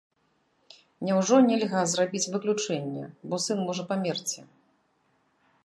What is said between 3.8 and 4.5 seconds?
памерці?!